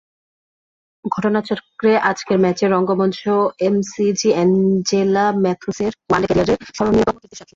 [1.05, 3.21] ঘটনাচক্রে আজকের ম্যাচের রঙ্গমঞ্চ
[3.59, 7.49] এমসিজি অ্যাঞ্জেলা ম্যাথুসের ওয়ানডে ক্যারিয়ারের স্মরণীয়তম কীর্তির সাক্ষী।